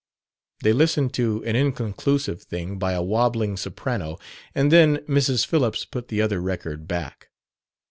They 0.63 0.73
listened 0.73 1.13
to 1.13 1.43
an 1.45 1.55
inconclusive 1.55 2.41
thing 2.41 2.79
by 2.79 2.93
a 2.93 3.03
wobbling 3.03 3.55
soprano, 3.55 4.17
and 4.55 4.71
then 4.71 4.97
Mrs. 5.07 5.45
Phillips 5.45 5.85
put 5.85 6.07
the 6.07 6.23
other 6.23 6.41
record 6.41 6.87
back. 6.87 7.29